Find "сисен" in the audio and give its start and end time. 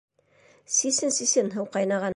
0.77-1.13, 1.19-1.55